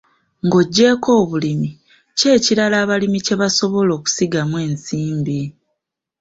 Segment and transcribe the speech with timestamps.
[0.45, 1.69] Ng'oggyeko obulimi,
[2.17, 5.39] ki ekirala abalimi kye basobola okusigamu ensimbi?